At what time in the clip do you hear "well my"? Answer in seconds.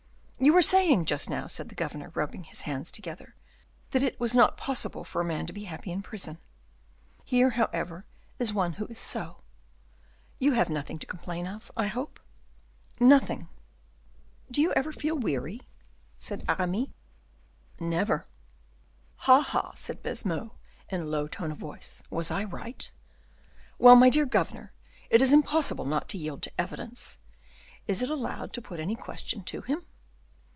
23.77-24.09